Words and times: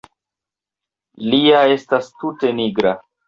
Li 1.27 1.41
ja 1.49 1.61
estas 1.75 2.09
tute 2.23 2.53
nigra! 2.63 2.97